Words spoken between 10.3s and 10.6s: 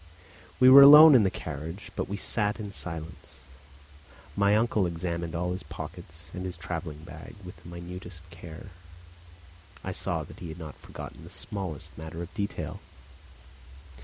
he had